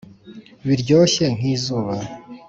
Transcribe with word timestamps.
biryoshye 0.67 1.25
nk'izuba 1.37 1.95